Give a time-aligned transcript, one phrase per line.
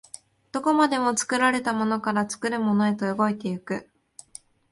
[0.51, 3.87] どこまでも作られたものから作るものへと動いて行く。